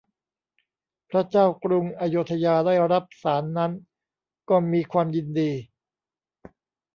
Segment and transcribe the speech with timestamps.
[1.09, 3.71] พระเจ้ากรุงอโยธยาได้รับสาสน์นั้น
[4.49, 5.51] ก็มีความยินดี